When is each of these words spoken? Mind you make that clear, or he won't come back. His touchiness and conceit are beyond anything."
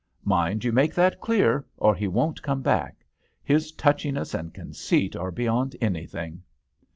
Mind 0.25 0.63
you 0.63 0.71
make 0.71 0.95
that 0.95 1.21
clear, 1.21 1.63
or 1.77 1.93
he 1.93 2.07
won't 2.07 2.41
come 2.41 2.63
back. 2.63 3.05
His 3.43 3.71
touchiness 3.71 4.33
and 4.33 4.51
conceit 4.51 5.15
are 5.15 5.29
beyond 5.29 5.75
anything." 5.79 6.41